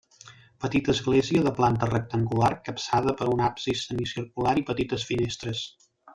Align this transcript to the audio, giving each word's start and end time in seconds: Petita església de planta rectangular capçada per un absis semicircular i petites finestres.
Petita 0.63 0.89
església 0.95 1.43
de 1.47 1.51
planta 1.59 1.89
rectangular 1.91 2.49
capçada 2.69 3.15
per 3.21 3.29
un 3.35 3.45
absis 3.49 3.85
semicircular 3.91 4.57
i 4.63 4.67
petites 4.73 5.07
finestres. 5.13 5.65